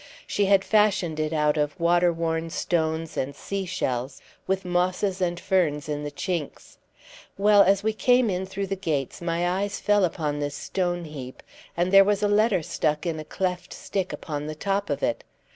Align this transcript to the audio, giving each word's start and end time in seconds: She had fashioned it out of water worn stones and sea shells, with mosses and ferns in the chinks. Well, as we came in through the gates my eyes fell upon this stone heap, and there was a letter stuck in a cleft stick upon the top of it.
She 0.25 0.45
had 0.45 0.63
fashioned 0.65 1.19
it 1.19 1.31
out 1.31 1.57
of 1.57 1.79
water 1.79 2.11
worn 2.11 2.49
stones 2.49 3.15
and 3.15 3.35
sea 3.35 3.67
shells, 3.67 4.19
with 4.47 4.65
mosses 4.65 5.21
and 5.21 5.39
ferns 5.39 5.87
in 5.87 6.03
the 6.03 6.09
chinks. 6.09 6.77
Well, 7.37 7.61
as 7.61 7.83
we 7.83 7.93
came 7.93 8.27
in 8.27 8.47
through 8.47 8.65
the 8.65 8.75
gates 8.75 9.21
my 9.21 9.47
eyes 9.47 9.79
fell 9.79 10.03
upon 10.03 10.39
this 10.39 10.55
stone 10.55 11.03
heap, 11.05 11.43
and 11.77 11.93
there 11.93 12.03
was 12.03 12.23
a 12.23 12.27
letter 12.27 12.63
stuck 12.63 13.05
in 13.05 13.19
a 13.19 13.23
cleft 13.23 13.73
stick 13.73 14.11
upon 14.11 14.47
the 14.47 14.55
top 14.55 14.89
of 14.89 15.03
it. 15.03 15.23